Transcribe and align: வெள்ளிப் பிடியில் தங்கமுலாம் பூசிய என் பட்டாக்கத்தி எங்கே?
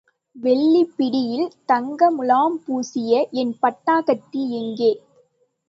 வெள்ளிப் 0.35 0.93
பிடியில் 0.95 1.51
தங்கமுலாம் 1.67 2.57
பூசிய 2.65 3.11
என் 3.33 3.53
பட்டாக்கத்தி 3.61 4.43
எங்கே? 4.51 4.91